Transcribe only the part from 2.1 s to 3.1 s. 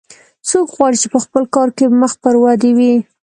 پر ودې وي